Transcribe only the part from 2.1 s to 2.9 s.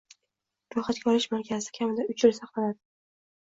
uch yil saqlanadi.